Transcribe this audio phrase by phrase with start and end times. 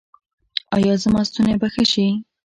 [0.75, 2.07] ایا زما ستونی به ښه شي؟